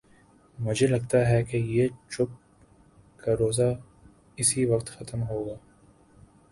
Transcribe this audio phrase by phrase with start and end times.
[0.57, 2.31] مجھے لگتا ہے کہ یہ چپ
[3.17, 3.69] کا روزہ
[4.35, 5.55] اسی وقت ختم ہو گا۔